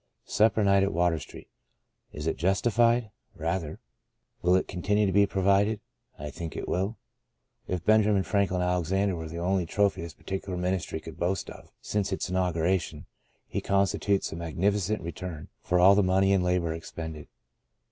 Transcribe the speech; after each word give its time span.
''Supper 0.25 0.63
Night 0.63 0.81
at 0.81 0.91
Water 0.93 1.19
Street— 1.19 1.47
is 2.11 2.25
it 2.25 2.35
justi 2.35 2.71
fied? 2.71 3.11
Rather. 3.35 3.79
Will 4.41 4.55
it 4.55 4.67
continue 4.67 5.05
to 5.05 5.11
be 5.11 5.27
provided? 5.27 5.79
I 6.17 6.31
think 6.31 6.57
it 6.57 6.67
will. 6.67 6.97
If 7.67 7.85
Benjamin 7.85 8.23
Franklin 8.23 8.63
Alexander 8.63 9.15
were 9.15 9.29
the 9.29 9.37
only 9.37 9.67
trophy 9.67 10.01
this 10.01 10.15
particular 10.15 10.57
ministry 10.57 10.99
could 11.01 11.19
boast 11.19 11.51
of 11.51 11.71
since 11.81 12.11
its 12.11 12.31
inauguration, 12.31 13.05
he 13.47 13.61
constitutes 13.61 14.31
a 14.31 14.35
magnifi 14.35 14.79
cent 14.79 15.03
return 15.03 15.49
for 15.61 15.79
all 15.79 15.93
the 15.93 16.01
money 16.01 16.33
and 16.33 16.43
labour 16.43 16.73
expended. 16.73 17.27